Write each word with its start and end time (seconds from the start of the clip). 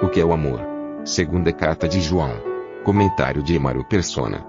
O 0.00 0.08
que 0.08 0.20
é 0.20 0.24
o 0.24 0.32
amor? 0.32 0.60
Segunda 1.04 1.52
carta 1.52 1.88
de 1.88 2.00
João. 2.00 2.30
Comentário 2.84 3.42
de 3.42 3.56
Emaro 3.56 3.84
Persona. 3.84 4.46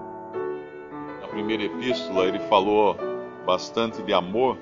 Na 1.20 1.26
primeira 1.26 1.64
epístola 1.64 2.26
ele 2.26 2.38
falou 2.38 2.96
bastante 3.44 4.00
de 4.00 4.12
amor. 4.12 4.56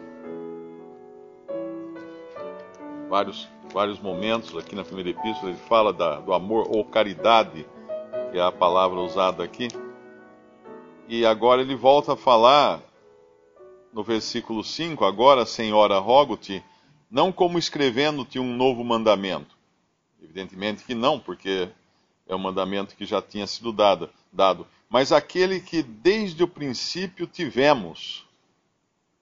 Vários, 3.11 3.47
vários 3.71 4.01
momentos 4.01 4.57
aqui 4.57 4.75
na 4.75 4.83
primeira 4.83 5.11
epístola 5.11 5.51
ele 5.51 5.61
fala 5.69 5.93
da, 5.93 6.21
do 6.21 6.33
amor 6.33 6.67
ou 6.75 6.83
caridade, 6.87 7.67
que 8.33 8.39
é 8.39 8.43
a 8.43 8.51
palavra 8.51 8.99
usada 8.99 9.45
aqui. 9.45 9.69
E 11.07 11.27
agora 11.27 11.61
ele 11.61 11.77
volta 11.77 12.15
a 12.15 12.17
falar 12.17 12.81
no 13.93 14.03
versículo 14.03 14.65
5: 14.65 15.05
Agora, 15.05 15.45
Senhora, 15.45 15.99
rogo-te, 15.99 16.65
não 17.11 17.31
como 17.31 17.59
escrevendo-te 17.59 18.39
um 18.39 18.57
novo 18.57 18.83
mandamento. 18.83 19.58
Evidentemente 20.23 20.85
que 20.85 20.95
não, 20.95 21.19
porque 21.19 21.69
é 22.27 22.35
um 22.35 22.39
mandamento 22.39 22.95
que 22.95 23.07
já 23.07 23.23
tinha 23.23 23.47
sido 23.47 23.73
dado, 23.73 24.11
dado. 24.33 24.67
Mas 24.89 25.13
aquele 25.13 25.61
que 25.61 25.83
desde 25.83 26.43
o 26.43 26.49
princípio 26.49 27.27
tivemos, 27.27 28.27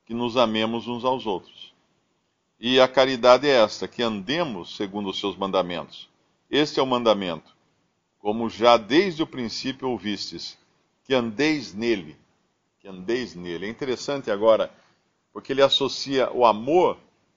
que 0.04 0.14
nos 0.14 0.36
amemos 0.36 0.86
uns 0.86 1.04
aos 1.04 1.26
outros. 1.26 1.74
E 2.58 2.80
a 2.80 2.88
caridade 2.88 3.46
é 3.46 3.62
esta, 3.62 3.86
que 3.86 4.02
andemos 4.02 4.76
segundo 4.76 5.10
os 5.10 5.18
seus 5.18 5.36
mandamentos. 5.36 6.08
Este 6.50 6.80
é 6.80 6.82
o 6.82 6.86
mandamento, 6.86 7.54
como 8.18 8.48
já 8.48 8.76
desde 8.76 9.22
o 9.22 9.26
princípio 9.26 9.88
ouvistes, 9.88 10.56
que 11.04 11.14
andeis 11.14 11.74
nele. 11.74 12.16
Que 12.80 12.88
andeis 12.88 13.34
nele. 13.34 13.66
É 13.66 13.68
interessante 13.68 14.30
agora, 14.30 14.72
porque 15.32 15.52
ele 15.52 15.62
associa 15.62 16.30
o 16.32 16.46
amor 16.46 16.96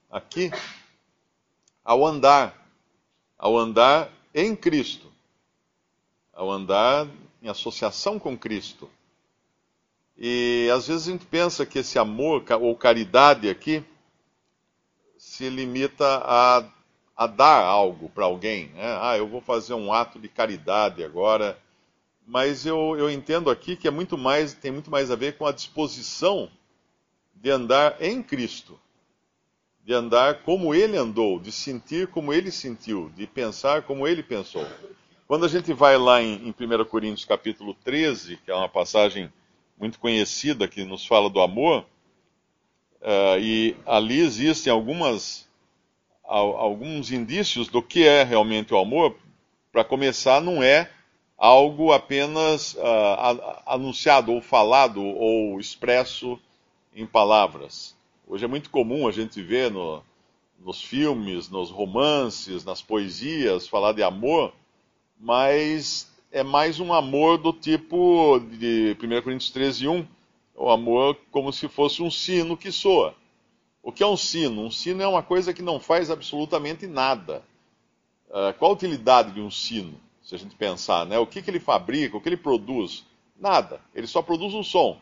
aqui 0.09 0.51
ao 1.83 2.05
andar, 2.05 2.58
ao 3.39 3.57
andar 3.57 4.11
em 4.35 4.53
Cristo, 4.53 5.07
ao 6.33 6.51
andar 6.51 7.07
em 7.41 7.47
associação 7.47 8.19
com 8.19 8.37
Cristo. 8.37 8.89
E 10.17 10.69
às 10.75 10.87
vezes 10.87 11.07
a 11.07 11.11
gente 11.11 11.25
pensa 11.25 11.65
que 11.65 11.79
esse 11.79 11.97
amor 11.97 12.43
ou 12.59 12.75
caridade 12.75 13.49
aqui 13.49 13.81
se 15.17 15.49
limita 15.49 16.05
a, 16.05 16.69
a 17.15 17.27
dar 17.27 17.63
algo 17.63 18.09
para 18.09 18.25
alguém. 18.25 18.67
Né? 18.69 18.97
Ah, 19.01 19.17
eu 19.17 19.27
vou 19.27 19.39
fazer 19.39 19.73
um 19.73 19.93
ato 19.93 20.19
de 20.19 20.27
caridade 20.27 21.01
agora. 21.01 21.57
Mas 22.27 22.65
eu, 22.65 22.95
eu 22.97 23.09
entendo 23.09 23.49
aqui 23.49 23.77
que 23.77 23.87
é 23.87 23.91
muito 23.91 24.17
mais, 24.17 24.53
tem 24.53 24.71
muito 24.71 24.91
mais 24.91 25.09
a 25.09 25.15
ver 25.15 25.37
com 25.37 25.45
a 25.45 25.51
disposição 25.53 26.51
de 27.33 27.49
andar 27.49 28.01
em 28.01 28.21
Cristo 28.21 28.77
de 29.83 29.93
andar 29.93 30.43
como 30.43 30.73
ele 30.73 30.97
andou, 30.97 31.39
de 31.39 31.51
sentir 31.51 32.07
como 32.07 32.33
ele 32.33 32.51
sentiu, 32.51 33.11
de 33.15 33.25
pensar 33.25 33.83
como 33.83 34.07
ele 34.07 34.21
pensou. 34.21 34.65
Quando 35.27 35.45
a 35.45 35.49
gente 35.49 35.73
vai 35.73 35.97
lá 35.97 36.21
em, 36.21 36.47
em 36.47 36.49
1 36.49 36.85
Coríntios 36.85 37.25
capítulo 37.25 37.73
13, 37.83 38.37
que 38.37 38.51
é 38.51 38.55
uma 38.55 38.69
passagem 38.69 39.31
muito 39.79 39.99
conhecida 39.99 40.67
que 40.67 40.83
nos 40.83 41.05
fala 41.05 41.29
do 41.29 41.39
amor, 41.39 41.85
uh, 43.01 43.39
e 43.39 43.75
ali 43.85 44.19
existem 44.19 44.71
algumas, 44.71 45.47
alguns 46.23 47.11
indícios 47.11 47.67
do 47.67 47.81
que 47.81 48.05
é 48.05 48.23
realmente 48.23 48.73
o 48.73 48.79
amor. 48.79 49.15
Para 49.71 49.83
começar, 49.83 50.41
não 50.41 50.61
é 50.61 50.91
algo 51.37 51.93
apenas 51.93 52.73
uh, 52.73 53.61
anunciado 53.65 54.33
ou 54.33 54.41
falado 54.41 55.01
ou 55.01 55.59
expresso 55.59 56.39
em 56.93 57.05
palavras 57.05 57.97
Hoje 58.31 58.45
é 58.45 58.47
muito 58.47 58.69
comum 58.69 59.07
a 59.07 59.11
gente 59.11 59.41
ver 59.41 59.71
no, 59.71 60.03
nos 60.59 60.79
filmes, 60.83 61.49
nos 61.49 61.71
romances, 61.71 62.63
nas 62.63 62.79
poesias, 62.79 63.67
falar 63.67 63.91
de 63.91 64.03
amor, 64.03 64.53
mas 65.19 66.07
é 66.31 66.43
mais 66.43 66.79
um 66.79 66.93
amor 66.93 67.39
do 67.39 67.51
tipo 67.51 68.39
de 68.51 68.95
1 69.01 69.21
Coríntios 69.23 69.49
13, 69.49 69.87
1, 69.87 70.07
o 70.55 70.69
amor 70.69 71.17
como 71.31 71.51
se 71.51 71.67
fosse 71.67 72.03
um 72.03 72.11
sino 72.11 72.55
que 72.55 72.71
soa. 72.71 73.15
O 73.81 73.91
que 73.91 74.03
é 74.03 74.07
um 74.07 74.15
sino? 74.15 74.61
Um 74.61 74.69
sino 74.69 75.01
é 75.01 75.07
uma 75.07 75.23
coisa 75.23 75.51
que 75.51 75.63
não 75.63 75.79
faz 75.79 76.11
absolutamente 76.11 76.85
nada. 76.85 77.41
Uh, 78.29 78.53
qual 78.59 78.69
a 78.69 78.75
utilidade 78.75 79.31
de 79.31 79.41
um 79.41 79.49
sino, 79.49 79.99
se 80.21 80.35
a 80.35 80.37
gente 80.37 80.55
pensar, 80.55 81.03
né? 81.07 81.17
O 81.17 81.25
que, 81.25 81.41
que 81.41 81.49
ele 81.49 81.59
fabrica, 81.59 82.15
o 82.15 82.21
que 82.21 82.29
ele 82.29 82.37
produz? 82.37 83.03
Nada. 83.35 83.81
Ele 83.95 84.05
só 84.05 84.21
produz 84.21 84.53
um 84.53 84.61
som 84.61 85.01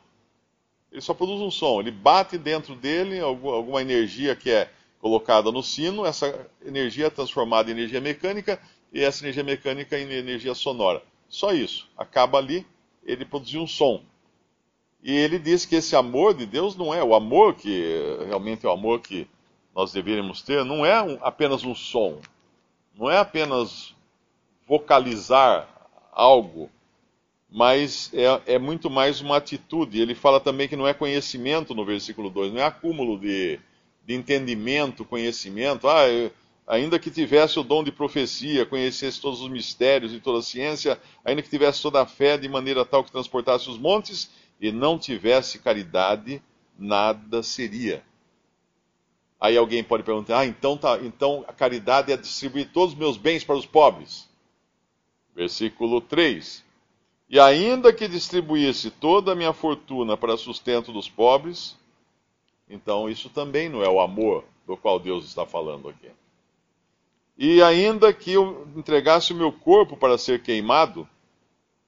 ele 0.91 1.01
só 1.01 1.13
produz 1.13 1.41
um 1.41 1.51
som. 1.51 1.79
Ele 1.79 1.91
bate 1.91 2.37
dentro 2.37 2.75
dele 2.75 3.19
alguma 3.19 3.81
energia 3.81 4.35
que 4.35 4.49
é 4.49 4.69
colocada 4.99 5.51
no 5.51 5.61
sino, 5.61 6.05
essa 6.05 6.47
energia 6.65 7.07
é 7.07 7.09
transformada 7.09 7.69
em 7.69 7.73
energia 7.73 8.01
mecânica 8.01 8.59
e 8.91 9.01
essa 9.01 9.23
energia 9.23 9.43
mecânica 9.43 9.97
em 9.97 10.11
energia 10.11 10.55
sonora. 10.55 11.03
Só 11.29 11.51
isso. 11.53 11.87
Acaba 11.97 12.37
ali, 12.37 12.65
ele 13.05 13.25
produziu 13.25 13.61
um 13.61 13.67
som. 13.67 14.01
E 15.03 15.13
ele 15.13 15.37
diz 15.37 15.65
que 15.65 15.75
esse 15.75 15.95
amor 15.95 16.33
de 16.33 16.45
Deus 16.45 16.75
não 16.75 16.93
é 16.93 17.03
o 17.03 17.13
amor 17.13 17.55
que 17.55 18.25
realmente 18.25 18.65
é 18.65 18.69
o 18.69 18.73
amor 18.73 18.99
que 19.01 19.27
nós 19.73 19.93
deveríamos 19.93 20.41
ter, 20.41 20.65
não 20.65 20.83
é 20.83 21.01
um, 21.03 21.19
apenas 21.21 21.63
um 21.63 21.75
som, 21.75 22.19
não 22.97 23.11
é 23.11 23.19
apenas 23.19 23.95
vocalizar 24.67 25.69
algo, 26.11 26.67
mas 27.49 28.11
é, 28.13 28.55
é, 28.55 28.59
muito 28.59 28.89
mais 28.89 29.21
uma 29.21 29.37
atitude. 29.37 30.01
Ele 30.01 30.13
fala 30.13 30.39
também 30.39 30.67
que 30.67 30.75
não 30.75 30.87
é 30.87 30.93
conhecimento 30.93 31.73
no 31.73 31.85
versículo 31.85 32.29
2, 32.29 32.53
não 32.53 32.61
é 32.61 32.65
acúmulo 32.65 33.19
de, 33.19 33.59
de 34.05 34.13
entendimento, 34.13 35.05
conhecimento. 35.05 35.87
Ah, 35.87 36.07
eu, 36.07 36.31
ainda 36.67 36.99
que 36.99 37.09
tivesse 37.09 37.57
o 37.57 37.63
dom 37.63 37.83
de 37.83 37.91
profecia, 37.91 38.65
conhecesse 38.65 39.21
todos 39.21 39.41
os 39.41 39.49
mistérios 39.49 40.13
e 40.13 40.19
toda 40.19 40.39
a 40.39 40.43
ciência, 40.43 40.99
ainda 41.23 41.41
que 41.41 41.49
tivesse 41.49 41.81
toda 41.81 42.01
a 42.01 42.05
fé 42.05 42.37
de 42.37 42.49
maneira 42.49 42.83
tal 42.83 43.03
que 43.03 43.11
transportasse 43.11 43.69
os 43.69 43.77
montes, 43.77 44.29
e 44.59 44.71
não 44.71 44.97
tivesse 44.97 45.59
caridade, 45.59 46.41
nada 46.77 47.43
seria. 47.43 48.03
Aí 49.39 49.55
alguém 49.55 49.83
pode 49.83 50.03
perguntar: 50.03 50.39
ah, 50.39 50.45
então, 50.45 50.75
tá, 50.75 50.99
então 51.01 51.45
a 51.47 51.53
caridade 51.53 52.11
é 52.11 52.17
distribuir 52.17 52.71
todos 52.73 52.93
os 52.93 52.99
meus 52.99 53.17
bens 53.17 53.43
para 53.43 53.55
os 53.55 53.65
pobres. 53.65 54.27
Versículo 55.35 56.01
3. 56.01 56.65
E 57.29 57.39
ainda 57.39 57.91
que 57.91 58.07
distribuísse 58.07 58.89
toda 58.89 59.33
a 59.33 59.35
minha 59.35 59.51
fortuna 59.51 60.15
para 60.15 60.37
sustento 60.37 60.93
dos 60.93 61.09
pobres, 61.09 61.75
então 62.69 63.09
isso 63.09 63.29
também 63.29 63.67
não 63.67 63.83
é 63.83 63.89
o 63.89 63.99
amor 63.99 64.45
do 64.65 64.77
qual 64.77 64.99
Deus 64.99 65.25
está 65.25 65.45
falando 65.45 65.89
aqui. 65.89 66.09
E 67.37 67.61
ainda 67.61 68.13
que 68.13 68.33
eu 68.33 68.67
entregasse 68.75 69.33
o 69.33 69.35
meu 69.35 69.51
corpo 69.51 69.95
para 69.95 70.17
ser 70.17 70.41
queimado 70.41 71.07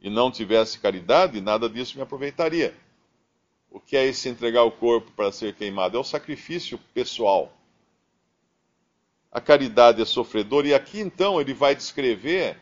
e 0.02 0.10
não 0.10 0.30
tivesse 0.30 0.80
caridade, 0.80 1.42
nada 1.42 1.70
disso 1.70 1.98
me 1.98 2.04
aproveitaria. 2.04 2.76
O 3.72 3.80
que 3.80 3.96
é 3.96 4.06
esse 4.06 4.30
entregar 4.30 4.64
o 4.64 4.72
corpo 4.72 5.12
para 5.12 5.32
ser 5.32 5.56
queimado? 5.56 5.98
É 5.98 6.00
o 6.00 6.04
sacrifício 6.04 6.78
pessoal. 6.94 7.52
A 9.32 9.40
caridade 9.40 10.02
é 10.02 10.06
sofredora, 10.06 10.68
e 10.68 10.74
aqui 10.74 11.00
então 11.00 11.40
ele 11.40 11.54
vai 11.54 11.76
descrever 11.76 12.58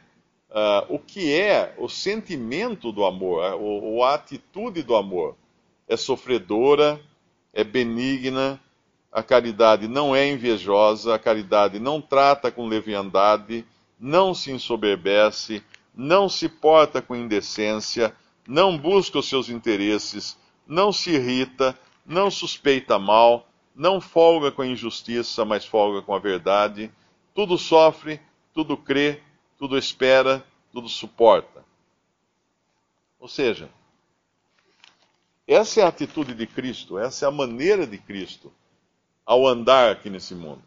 uh, 0.49 0.93
o 0.93 0.99
que 0.99 1.33
é 1.33 1.73
o 1.77 1.87
sentimento 1.89 2.91
do 2.91 3.05
amor, 3.05 3.53
uh, 3.53 3.61
ou, 3.61 4.03
a 4.03 4.15
atitude 4.15 4.83
do 4.83 4.95
amor. 4.95 5.35
É 5.87 5.95
sofredora, 5.95 6.99
é 7.53 7.63
benigna, 7.63 8.59
a 9.11 9.23
caridade 9.23 9.87
não 9.87 10.15
é 10.15 10.29
invejosa, 10.29 11.15
a 11.15 11.19
caridade 11.19 11.79
não 11.79 12.01
trata 12.01 12.51
com 12.51 12.67
leviandade, 12.67 13.65
não 13.99 14.33
se 14.33 14.51
ensoberbece, 14.51 15.63
não 15.95 16.29
se 16.29 16.47
porta 16.47 17.01
com 17.01 17.15
indecência, 17.15 18.13
não 18.47 18.77
busca 18.77 19.17
os 19.17 19.27
seus 19.27 19.49
interesses, 19.49 20.37
não 20.67 20.91
se 20.91 21.11
irrita, 21.11 21.77
não 22.05 22.29
suspeita 22.29 22.99
mal, 22.99 23.47
não 23.75 23.99
folga 23.99 24.51
com 24.51 24.61
a 24.61 24.67
injustiça, 24.67 25.45
mas 25.45 25.65
folga 25.65 26.01
com 26.01 26.13
a 26.13 26.19
verdade, 26.19 26.91
tudo 27.33 27.57
sofre, 27.57 28.19
tudo 28.53 28.75
crê, 28.75 29.21
tudo 29.57 29.77
espera, 29.77 30.43
tudo 30.71 30.87
suporta. 30.87 31.65
Ou 33.19 33.27
seja, 33.27 33.69
essa 35.47 35.81
é 35.81 35.83
a 35.83 35.87
atitude 35.87 36.33
de 36.33 36.45
Cristo, 36.45 36.99
essa 36.99 37.25
é 37.25 37.27
a 37.27 37.31
maneira 37.31 37.87
de 37.87 37.97
Cristo 37.97 38.51
ao 39.25 39.47
andar 39.47 39.91
aqui 39.91 40.09
nesse 40.09 40.35
mundo. 40.35 40.61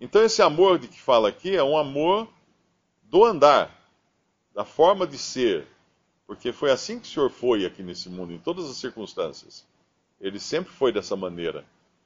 Então, 0.00 0.22
esse 0.22 0.40
amor 0.40 0.78
de 0.78 0.88
que 0.88 1.00
fala 1.00 1.28
aqui 1.28 1.54
é 1.54 1.62
um 1.62 1.76
amor 1.76 2.28
do 3.02 3.24
andar, 3.24 3.76
da 4.54 4.64
forma 4.64 5.06
de 5.06 5.18
ser, 5.18 5.66
porque 6.26 6.52
foi 6.52 6.70
assim 6.70 6.98
que 6.98 7.06
o 7.06 7.10
Senhor 7.10 7.30
foi 7.30 7.66
aqui 7.66 7.82
nesse 7.82 8.08
mundo, 8.08 8.32
em 8.32 8.38
todas 8.38 8.70
as 8.70 8.76
circunstâncias. 8.76 9.66
Ele 10.20 10.38
sempre 10.38 10.72
foi 10.72 10.92
dessa 10.92 11.16
maneira. 11.16 11.64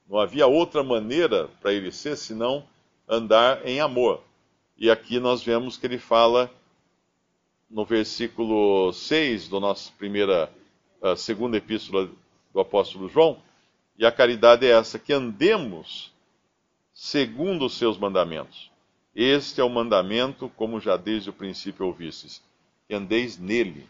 Não 0.09 0.19
havia 0.19 0.47
outra 0.47 0.83
maneira 0.83 1.47
para 1.61 1.73
ele 1.73 1.91
ser 1.91 2.17
senão 2.17 2.67
andar 3.07 3.65
em 3.67 3.79
amor. 3.79 4.21
E 4.77 4.91
aqui 4.91 5.21
nós 5.21 5.41
vemos 5.41 5.77
que 5.77 5.87
ele 5.87 5.97
fala 5.97 6.51
no 7.69 7.85
versículo 7.85 8.91
6 8.91 9.47
do 9.47 9.59
nosso 9.59 9.93
primeira, 9.93 10.51
uh, 11.01 11.15
segunda 11.15 11.55
epístola 11.55 12.09
do 12.53 12.59
apóstolo 12.59 13.07
João, 13.07 13.41
e 13.97 14.05
a 14.05 14.11
caridade 14.11 14.65
é 14.65 14.71
essa, 14.71 14.99
que 14.99 15.13
andemos 15.13 16.13
segundo 16.93 17.65
os 17.65 17.77
seus 17.77 17.97
mandamentos. 17.97 18.69
Este 19.15 19.61
é 19.61 19.63
o 19.63 19.69
mandamento, 19.69 20.49
como 20.57 20.81
já 20.81 20.97
desde 20.97 21.29
o 21.29 21.33
princípio 21.33 21.85
ouvistes, 21.85 22.43
que 22.85 22.93
andeis 22.93 23.37
nele, 23.37 23.87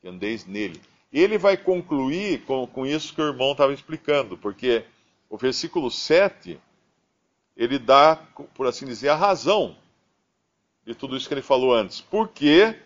que 0.00 0.08
andeis 0.08 0.46
nele. 0.46 0.80
Ele 1.12 1.36
vai 1.36 1.56
concluir 1.56 2.44
com, 2.44 2.64
com 2.68 2.86
isso 2.86 3.12
que 3.12 3.20
o 3.20 3.26
irmão 3.26 3.52
estava 3.52 3.72
explicando, 3.72 4.38
porque 4.38 4.84
o 5.28 5.36
versículo 5.36 5.90
7, 5.90 6.60
ele 7.56 7.76
dá, 7.76 8.14
por 8.54 8.68
assim 8.68 8.86
dizer, 8.86 9.08
a 9.08 9.16
razão 9.16 9.76
de 10.86 10.94
tudo 10.94 11.16
isso 11.16 11.26
que 11.26 11.34
ele 11.34 11.42
falou 11.42 11.74
antes. 11.74 12.00
Porque 12.00 12.76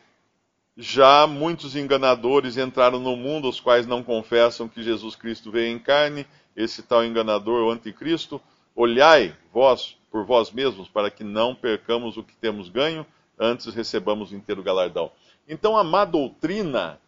já 0.76 1.26
muitos 1.26 1.76
enganadores 1.76 2.56
entraram 2.56 2.98
no 2.98 3.14
mundo, 3.14 3.48
os 3.48 3.60
quais 3.60 3.86
não 3.86 4.02
confessam 4.02 4.68
que 4.68 4.82
Jesus 4.82 5.14
Cristo 5.14 5.50
veio 5.50 5.68
em 5.74 5.78
carne, 5.78 6.26
esse 6.56 6.82
tal 6.82 7.04
enganador, 7.04 7.64
o 7.64 7.70
anticristo. 7.70 8.40
Olhai 8.74 9.36
vós 9.52 9.96
por 10.10 10.24
vós 10.24 10.50
mesmos, 10.50 10.88
para 10.88 11.10
que 11.10 11.22
não 11.22 11.54
percamos 11.54 12.16
o 12.16 12.24
que 12.24 12.34
temos 12.34 12.68
ganho, 12.68 13.06
antes 13.38 13.72
recebamos 13.74 14.32
inteiro 14.32 14.62
galardão. 14.62 15.12
Então 15.46 15.76
a 15.76 15.84
má 15.84 16.04
doutrina, 16.04 16.98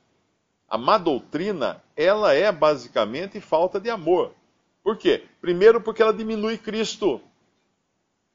a 0.68 0.78
má 0.78 0.98
doutrina, 0.98 1.82
ela 1.96 2.32
é 2.32 2.52
basicamente 2.52 3.40
falta 3.40 3.80
de 3.80 3.90
amor. 3.90 4.32
Por 4.82 4.96
quê? 4.96 5.24
Primeiro 5.40 5.80
porque 5.80 6.02
ela 6.02 6.12
diminui 6.12 6.58
Cristo. 6.58 7.20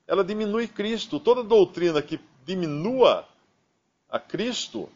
Ela 0.07 0.23
diminui 0.23 0.67
Cristo. 0.67 1.19
Toda 1.19 1.43
doutrina 1.43 2.01
que 2.01 2.17
diminua 2.47 3.27
a 4.09 4.17
Cristo, 4.17 4.89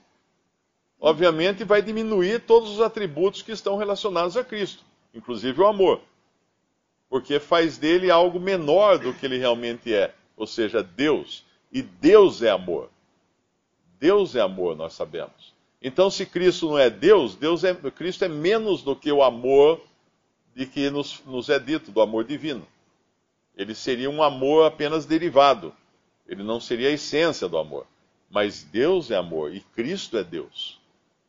obviamente 1.00 1.66
vai 1.66 1.82
diminuir 1.82 2.40
todos 2.40 2.72
os 2.72 2.80
atributos 2.80 3.42
que 3.42 3.52
estão 3.52 3.76
relacionados 3.76 4.38
a 4.38 4.44
Cristo, 4.44 4.86
inclusive 5.14 5.60
o 5.60 5.68
amor. 5.68 6.00
Porque 7.10 7.42
faz 7.42 7.78
dele 7.78 8.10
algo 8.10 8.40
menor 8.40 8.98
do 8.98 9.14
que 9.14 9.26
ele 9.26 9.38
realmente 9.38 9.94
é, 9.94 10.16
ou 10.38 10.48
seja, 10.48 10.82
Deus. 10.82 11.44
E 11.70 11.82
Deus 11.82 12.42
é 12.42 12.50
amor. 12.50 12.90
Deus 14.00 14.34
é 14.34 14.40
amor, 14.40 14.78
nós 14.78 14.94
sabemos. 14.94 15.54
Então, 15.82 16.10
se 16.10 16.26
Cristo 16.26 16.70
não 16.70 16.80
é 16.80 16.90
Deus, 16.90 17.36
Deus 17.36 17.66
é, 17.66 17.74
Cristo 17.74 18.24
é 18.24 18.30
menos 18.30 18.82
do 18.82 18.96
que 18.96 19.12
o 19.12 19.22
amor 19.22 19.82
de 20.56 20.66
que 20.66 20.90
nos, 20.90 21.22
nos 21.26 21.50
é 21.50 21.60
dito, 21.60 21.92
do 21.92 22.02
amor 22.02 22.24
divino. 22.24 22.66
Ele 23.58 23.76
seria 23.76 24.10
um 24.10 24.24
amor 24.24 24.66
apenas 24.66 25.06
derivado. 25.06 25.74
Ele 26.28 26.44
não 26.44 26.60
seria 26.60 26.90
a 26.90 26.94
essência 26.94 27.48
do 27.48 27.58
amor. 27.58 27.86
Mas 28.30 28.64
Deus 28.64 29.12
é 29.12 29.16
amor 29.16 29.54
e 29.54 29.60
Cristo 29.60 30.18
é 30.18 30.24
Deus. 30.24 30.80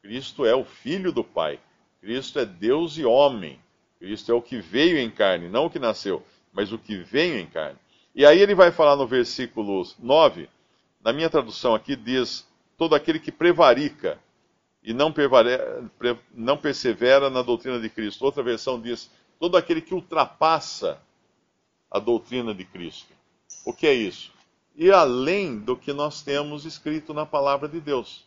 Cristo 0.02 0.44
é 0.46 0.54
o 0.54 0.64
Filho 0.64 1.12
do 1.12 1.24
Pai. 1.24 1.58
Cristo 2.00 2.38
é 2.38 2.44
Deus 2.44 2.96
e 2.98 3.04
homem. 3.04 3.58
Cristo 3.98 4.32
é 4.32 4.34
o 4.34 4.42
que 4.42 4.60
veio 4.60 4.98
em 4.98 5.10
carne, 5.10 5.48
não 5.48 5.66
o 5.66 5.70
que 5.70 5.78
nasceu, 5.78 6.24
mas 6.52 6.72
o 6.72 6.78
que 6.78 6.96
veio 6.98 7.38
em 7.38 7.46
carne. 7.46 7.78
E 8.14 8.26
aí 8.26 8.40
ele 8.40 8.54
vai 8.54 8.72
falar 8.72 8.96
no 8.96 9.06
versículo 9.06 9.86
9, 10.00 10.48
na 11.04 11.12
minha 11.12 11.30
tradução 11.30 11.72
aqui 11.72 11.94
diz: 11.94 12.46
todo 12.76 12.96
aquele 12.96 13.20
que 13.20 13.30
prevarica 13.30 14.18
e 14.82 14.92
não, 14.92 15.14
não 16.34 16.56
persevera 16.56 17.30
na 17.30 17.42
doutrina 17.42 17.78
de 17.78 17.88
Cristo. 17.88 18.24
Outra 18.24 18.42
versão 18.42 18.80
diz: 18.80 19.08
todo 19.38 19.56
aquele 19.56 19.80
que 19.80 19.94
ultrapassa 19.94 21.00
a 21.88 22.00
doutrina 22.00 22.52
de 22.52 22.64
Cristo. 22.64 23.12
O 23.64 23.72
que 23.72 23.86
é 23.86 23.94
isso? 23.94 24.31
Ir 24.76 24.92
além 24.92 25.58
do 25.58 25.76
que 25.76 25.92
nós 25.92 26.22
temos 26.22 26.64
escrito 26.64 27.12
na 27.12 27.26
palavra 27.26 27.68
de 27.68 27.80
Deus. 27.80 28.24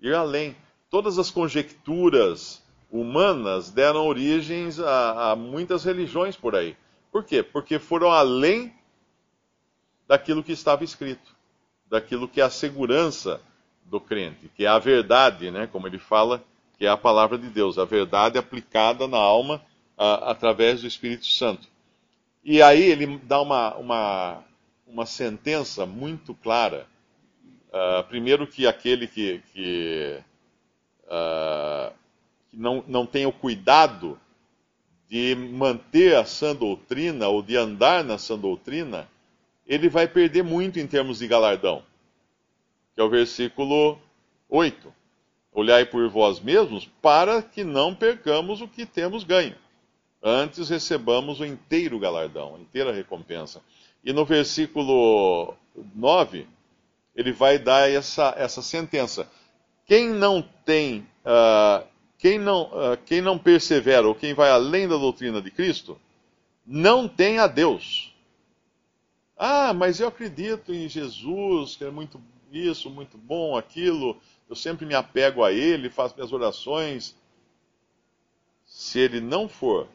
Ir 0.00 0.14
além. 0.14 0.56
Todas 0.90 1.18
as 1.18 1.30
conjecturas 1.30 2.62
humanas 2.90 3.70
deram 3.70 4.06
origens 4.06 4.80
a, 4.80 5.32
a 5.32 5.36
muitas 5.36 5.84
religiões 5.84 6.36
por 6.36 6.56
aí. 6.56 6.76
Por 7.12 7.24
quê? 7.24 7.42
Porque 7.42 7.78
foram 7.78 8.10
além 8.10 8.72
daquilo 10.06 10.42
que 10.42 10.52
estava 10.52 10.82
escrito, 10.84 11.36
daquilo 11.88 12.26
que 12.26 12.40
é 12.40 12.44
a 12.44 12.50
segurança 12.50 13.40
do 13.84 14.00
crente, 14.00 14.50
que 14.54 14.64
é 14.64 14.68
a 14.68 14.78
verdade, 14.78 15.50
né, 15.50 15.66
como 15.66 15.86
ele 15.86 15.98
fala, 15.98 16.42
que 16.78 16.86
é 16.86 16.88
a 16.88 16.96
palavra 16.96 17.36
de 17.36 17.48
Deus, 17.48 17.78
a 17.78 17.84
verdade 17.84 18.38
aplicada 18.38 19.06
na 19.06 19.18
alma 19.18 19.62
a, 19.96 20.30
através 20.30 20.80
do 20.80 20.86
Espírito 20.86 21.26
Santo. 21.26 21.68
E 22.42 22.62
aí 22.62 22.82
ele 22.82 23.18
dá 23.24 23.40
uma, 23.40 23.74
uma, 23.76 24.44
uma 24.88 25.06
sentença 25.06 25.86
muito 25.86 26.34
clara. 26.34 26.86
Uh, 27.68 28.02
primeiro 28.08 28.46
que 28.46 28.66
aquele 28.66 29.06
que, 29.06 29.42
que, 29.52 30.20
uh, 31.04 31.92
que, 32.50 32.56
não, 32.56 32.82
não 32.86 33.06
tem 33.06 33.26
o 33.26 33.32
cuidado 33.32 34.18
de 35.08 35.34
manter 35.34 36.16
a 36.16 36.24
sã 36.24 36.54
doutrina 36.54 37.28
ou 37.28 37.42
de 37.42 37.56
andar 37.56 38.02
na 38.02 38.18
sã 38.18 38.38
doutrina, 38.38 39.08
ele 39.66 39.88
vai 39.88 40.08
perder 40.08 40.42
muito 40.42 40.78
em 40.78 40.86
termos 40.86 41.18
de 41.18 41.26
galardão. 41.26 41.82
Que 42.94 43.00
é 43.00 43.04
o 43.04 43.10
versículo 43.10 43.98
8. 44.48 44.92
Olhai 45.52 45.84
por 45.84 46.08
vós 46.08 46.40
mesmos 46.40 46.86
para 47.02 47.42
que 47.42 47.64
não 47.64 47.94
percamos 47.94 48.60
o 48.60 48.68
que 48.68 48.86
temos 48.86 49.24
ganho 49.24 49.56
antes 50.22 50.68
recebamos 50.68 51.40
o 51.40 51.44
inteiro 51.44 51.98
galardão, 51.98 52.56
a 52.56 52.58
inteira 52.58 52.92
recompensa. 52.92 53.60
E 54.04 54.12
no 54.12 54.24
versículo 54.24 55.54
9, 55.94 56.46
ele 57.14 57.32
vai 57.32 57.58
dar 57.58 57.90
essa, 57.90 58.34
essa 58.36 58.62
sentença. 58.62 59.28
Quem 59.84 60.10
não 60.10 60.42
tem, 60.64 61.06
uh, 61.24 61.86
quem, 62.18 62.38
não, 62.38 62.64
uh, 62.64 62.96
quem 63.04 63.20
não 63.20 63.38
persevera, 63.38 64.06
ou 64.06 64.14
quem 64.14 64.34
vai 64.34 64.50
além 64.50 64.86
da 64.86 64.96
doutrina 64.96 65.42
de 65.42 65.50
Cristo, 65.50 65.98
não 66.66 67.08
tem 67.08 67.38
a 67.38 67.46
Deus. 67.46 68.14
Ah, 69.36 69.72
mas 69.72 70.00
eu 70.00 70.08
acredito 70.08 70.74
em 70.74 70.88
Jesus, 70.88 71.76
que 71.76 71.84
é 71.84 71.90
muito 71.90 72.20
isso, 72.52 72.90
muito 72.90 73.16
bom, 73.16 73.56
aquilo, 73.56 74.20
eu 74.48 74.56
sempre 74.56 74.86
me 74.86 74.94
apego 74.94 75.44
a 75.44 75.52
Ele, 75.52 75.90
faço 75.90 76.14
minhas 76.14 76.32
orações. 76.32 77.14
Se 78.64 78.98
ele 78.98 79.20
não 79.20 79.48
for 79.48 79.88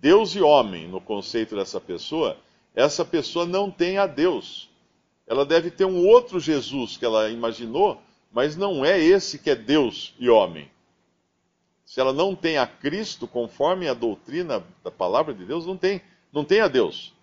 Deus 0.00 0.34
e 0.34 0.40
homem, 0.40 0.88
no 0.88 1.00
conceito 1.00 1.56
dessa 1.56 1.80
pessoa, 1.80 2.36
essa 2.74 3.04
pessoa 3.04 3.46
não 3.46 3.70
tem 3.70 3.98
a 3.98 4.06
Deus. 4.06 4.68
Ela 5.26 5.44
deve 5.44 5.70
ter 5.70 5.84
um 5.84 6.06
outro 6.06 6.40
Jesus 6.40 6.96
que 6.96 7.04
ela 7.04 7.28
imaginou, 7.30 8.00
mas 8.32 8.56
não 8.56 8.84
é 8.84 8.98
esse 8.98 9.38
que 9.38 9.50
é 9.50 9.54
Deus 9.54 10.14
e 10.18 10.28
homem. 10.28 10.70
Se 11.84 12.00
ela 12.00 12.12
não 12.12 12.34
tem 12.34 12.58
a 12.58 12.66
Cristo 12.66 13.26
conforme 13.26 13.88
a 13.88 13.94
doutrina 13.94 14.64
da 14.84 14.90
palavra 14.90 15.32
de 15.32 15.44
Deus, 15.44 15.66
não 15.66 15.76
tem, 15.76 16.02
não 16.32 16.44
tem 16.44 16.60
a 16.60 16.68
Deus. 16.68 17.14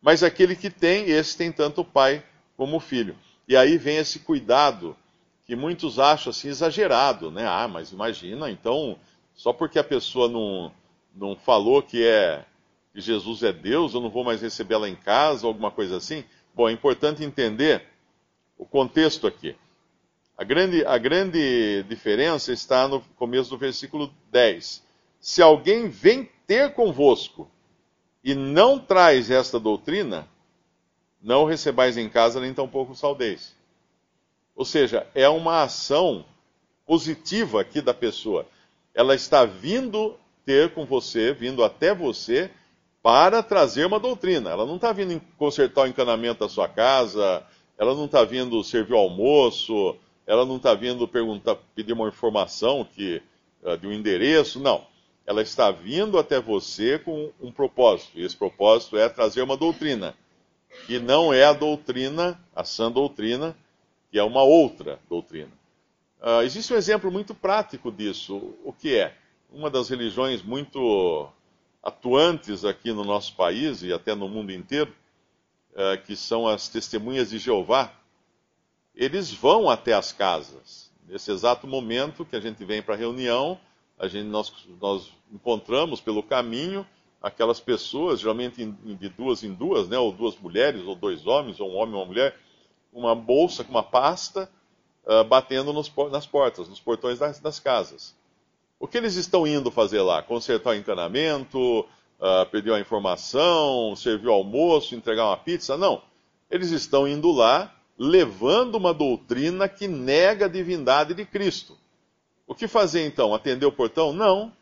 Mas 0.00 0.22
aquele 0.22 0.56
que 0.56 0.70
tem, 0.70 1.10
esse 1.10 1.36
tem 1.36 1.52
tanto 1.52 1.82
o 1.82 1.84
pai 1.84 2.24
como 2.56 2.76
o 2.76 2.80
filho. 2.80 3.16
E 3.46 3.56
aí 3.56 3.76
vem 3.78 3.98
esse 3.98 4.20
cuidado 4.20 4.96
que 5.44 5.54
muitos 5.54 5.98
acham 5.98 6.30
assim 6.30 6.48
exagerado, 6.48 7.30
né? 7.30 7.46
Ah, 7.46 7.68
mas 7.68 7.92
imagina, 7.92 8.50
então, 8.50 8.98
só 9.34 9.52
porque 9.52 9.78
a 9.78 9.84
pessoa 9.84 10.28
não 10.28 10.72
não 11.14 11.34
falou 11.34 11.82
que 11.82 12.04
é 12.04 12.44
Jesus 13.00 13.42
é 13.42 13.52
Deus, 13.52 13.94
eu 13.94 14.00
não 14.00 14.10
vou 14.10 14.24
mais 14.24 14.40
recebê-la 14.40 14.88
em 14.88 14.96
casa, 14.96 15.46
alguma 15.46 15.70
coisa 15.70 15.96
assim. 15.96 16.24
Bom, 16.54 16.68
é 16.68 16.72
importante 16.72 17.22
entender 17.22 17.84
o 18.56 18.64
contexto 18.64 19.26
aqui. 19.26 19.54
A 20.36 20.44
grande, 20.44 20.84
a 20.84 20.98
grande 20.98 21.82
diferença 21.84 22.52
está 22.52 22.86
no 22.88 23.00
começo 23.16 23.50
do 23.50 23.58
versículo 23.58 24.12
10. 24.30 24.82
Se 25.20 25.42
alguém 25.42 25.88
vem 25.88 26.28
ter 26.46 26.72
convosco 26.74 27.50
e 28.22 28.34
não 28.34 28.78
traz 28.78 29.30
esta 29.30 29.58
doutrina, 29.58 30.28
não 31.22 31.44
recebais 31.44 31.96
em 31.96 32.08
casa, 32.08 32.40
nem 32.40 32.52
tampouco 32.52 32.94
saudeis. 32.94 33.54
Ou 34.54 34.64
seja, 34.64 35.06
é 35.14 35.28
uma 35.28 35.62
ação 35.62 36.24
positiva 36.86 37.60
aqui 37.60 37.80
da 37.80 37.92
pessoa. 37.92 38.46
Ela 38.94 39.14
está 39.14 39.44
vindo 39.44 40.16
ter 40.44 40.72
com 40.72 40.86
você, 40.86 41.32
vindo 41.32 41.64
até 41.64 41.94
você, 41.94 42.50
para 43.06 43.40
trazer 43.40 43.86
uma 43.86 44.00
doutrina. 44.00 44.50
Ela 44.50 44.66
não 44.66 44.74
está 44.74 44.90
vindo 44.90 45.22
consertar 45.38 45.82
o 45.82 45.86
encanamento 45.86 46.40
da 46.40 46.48
sua 46.48 46.66
casa, 46.66 47.40
ela 47.78 47.94
não 47.94 48.06
está 48.06 48.24
vindo 48.24 48.64
servir 48.64 48.94
o 48.94 48.98
almoço, 48.98 49.94
ela 50.26 50.44
não 50.44 50.56
está 50.56 50.74
vindo 50.74 51.06
perguntar, 51.06 51.54
pedir 51.72 51.92
uma 51.92 52.08
informação 52.08 52.84
que, 52.84 53.22
uh, 53.62 53.78
de 53.78 53.86
um 53.86 53.92
endereço, 53.92 54.58
não. 54.58 54.84
Ela 55.24 55.40
está 55.40 55.70
vindo 55.70 56.18
até 56.18 56.40
você 56.40 56.98
com 56.98 57.30
um 57.40 57.52
propósito, 57.52 58.18
e 58.18 58.24
esse 58.24 58.36
propósito 58.36 58.98
é 58.98 59.08
trazer 59.08 59.40
uma 59.42 59.56
doutrina. 59.56 60.12
que 60.88 60.98
não 60.98 61.32
é 61.32 61.44
a 61.44 61.52
doutrina, 61.52 62.36
a 62.56 62.64
sã 62.64 62.90
doutrina, 62.90 63.56
que 64.10 64.18
é 64.18 64.24
uma 64.24 64.42
outra 64.42 64.98
doutrina. 65.08 65.52
Uh, 66.20 66.42
existe 66.42 66.74
um 66.74 66.76
exemplo 66.76 67.12
muito 67.12 67.36
prático 67.36 67.92
disso. 67.92 68.52
O 68.64 68.72
que 68.72 68.96
é? 68.96 69.14
Uma 69.52 69.70
das 69.70 69.88
religiões 69.88 70.42
muito 70.42 71.30
atuantes 71.86 72.64
aqui 72.64 72.92
no 72.92 73.04
nosso 73.04 73.36
país 73.36 73.80
e 73.82 73.92
até 73.92 74.12
no 74.12 74.28
mundo 74.28 74.50
inteiro, 74.50 74.92
uh, 75.72 76.02
que 76.04 76.16
são 76.16 76.48
as 76.48 76.68
testemunhas 76.68 77.30
de 77.30 77.38
Jeová, 77.38 77.92
eles 78.92 79.32
vão 79.32 79.70
até 79.70 79.92
as 79.92 80.10
casas. 80.10 80.90
Nesse 81.06 81.30
exato 81.30 81.64
momento 81.64 82.24
que 82.24 82.34
a 82.34 82.40
gente 82.40 82.64
vem 82.64 82.82
para 82.82 82.94
a 82.94 82.98
reunião, 82.98 83.60
a 83.96 84.08
gente, 84.08 84.26
nós, 84.26 84.52
nós 84.80 85.12
encontramos 85.32 86.00
pelo 86.00 86.24
caminho 86.24 86.84
aquelas 87.22 87.60
pessoas, 87.60 88.18
geralmente 88.18 88.64
de 88.64 89.08
duas 89.08 89.44
em 89.44 89.54
duas, 89.54 89.88
né, 89.88 89.96
ou 89.96 90.10
duas 90.10 90.36
mulheres, 90.36 90.82
ou 90.82 90.96
dois 90.96 91.24
homens, 91.24 91.60
ou 91.60 91.70
um 91.70 91.76
homem 91.76 91.94
e 91.94 91.98
uma 91.98 92.04
mulher, 92.04 92.36
uma 92.92 93.14
bolsa 93.14 93.62
com 93.62 93.70
uma 93.70 93.82
pasta, 93.84 94.50
uh, 95.04 95.22
batendo 95.22 95.72
nos, 95.72 95.92
nas 96.10 96.26
portas, 96.26 96.68
nos 96.68 96.80
portões 96.80 97.20
das, 97.20 97.38
das, 97.38 97.60
casas. 97.60 98.15
O 98.78 98.86
que 98.86 98.98
eles 98.98 99.14
estão 99.14 99.46
indo 99.46 99.70
fazer 99.70 100.02
lá? 100.02 100.22
Consertar 100.22 100.70
o 100.70 100.74
encanamento, 100.74 101.80
uh, 101.80 102.46
pedir 102.50 102.70
uma 102.70 102.80
informação, 102.80 103.96
servir 103.96 104.28
o 104.28 104.32
almoço, 104.32 104.94
entregar 104.94 105.24
uma 105.26 105.36
pizza? 105.36 105.76
Não. 105.76 106.02
Eles 106.50 106.70
estão 106.70 107.08
indo 107.08 107.30
lá 107.32 107.74
levando 107.98 108.74
uma 108.74 108.92
doutrina 108.92 109.68
que 109.68 109.88
nega 109.88 110.44
a 110.44 110.48
divindade 110.48 111.14
de 111.14 111.24
Cristo. 111.24 111.76
O 112.46 112.54
que 112.54 112.68
fazer 112.68 113.06
então? 113.06 113.34
Atender 113.34 113.64
o 113.64 113.72
portão? 113.72 114.12
Não. 114.12 114.52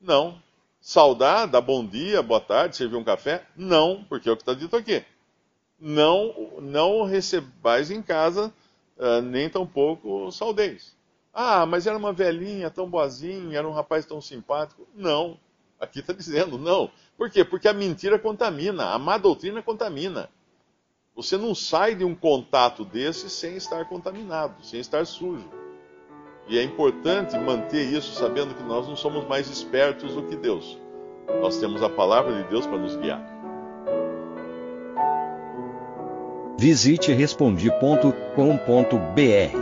Não. 0.00 0.40
Saudar, 0.80 1.46
dar 1.46 1.60
bom 1.60 1.86
dia, 1.86 2.22
boa 2.22 2.40
tarde, 2.40 2.76
servir 2.76 2.96
um 2.96 3.04
café? 3.04 3.46
Não, 3.54 4.04
porque 4.08 4.28
é 4.28 4.32
o 4.32 4.36
que 4.36 4.42
está 4.42 4.54
dito 4.54 4.74
aqui. 4.74 5.04
Não, 5.78 6.60
não 6.60 7.04
recebais 7.04 7.90
em 7.90 8.02
casa, 8.02 8.52
uh, 8.96 9.20
nem 9.20 9.48
tampouco 9.48 10.32
saudeis. 10.32 10.96
Ah, 11.32 11.64
mas 11.64 11.86
era 11.86 11.96
uma 11.96 12.12
velhinha 12.12 12.70
tão 12.70 12.88
boazinha, 12.88 13.58
era 13.58 13.66
um 13.66 13.72
rapaz 13.72 14.04
tão 14.04 14.20
simpático. 14.20 14.86
Não. 14.94 15.38
Aqui 15.80 16.00
está 16.00 16.12
dizendo 16.12 16.58
não. 16.58 16.90
Por 17.16 17.30
quê? 17.30 17.44
Porque 17.44 17.66
a 17.66 17.72
mentira 17.72 18.18
contamina, 18.18 18.92
a 18.92 18.98
má 18.98 19.18
doutrina 19.18 19.62
contamina. 19.62 20.28
Você 21.16 21.36
não 21.36 21.54
sai 21.54 21.94
de 21.94 22.04
um 22.04 22.14
contato 22.14 22.84
desse 22.84 23.28
sem 23.28 23.56
estar 23.56 23.84
contaminado, 23.86 24.64
sem 24.64 24.80
estar 24.80 25.06
sujo. 25.06 25.48
E 26.48 26.58
é 26.58 26.62
importante 26.62 27.38
manter 27.38 27.84
isso 27.84 28.14
sabendo 28.14 28.54
que 28.54 28.62
nós 28.62 28.88
não 28.88 28.96
somos 28.96 29.26
mais 29.26 29.48
espertos 29.48 30.14
do 30.14 30.24
que 30.24 30.36
Deus. 30.36 30.78
Nós 31.40 31.58
temos 31.58 31.82
a 31.82 31.88
palavra 31.88 32.42
de 32.42 32.48
Deus 32.48 32.66
para 32.66 32.78
nos 32.78 32.96
guiar. 32.96 33.22
Visite 36.58 37.12
respondi.com.br. 37.12 39.61